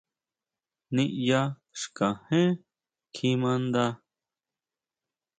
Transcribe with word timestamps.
Niyá 0.93 1.41
xkajen 1.81 2.51
kjimaʼnda. 3.13 3.85